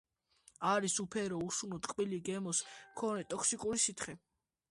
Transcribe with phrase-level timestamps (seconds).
[0.69, 4.19] არის უფერო, უსუნო, ტკბილი გემოს მქონე ტოქსიკური სითხე.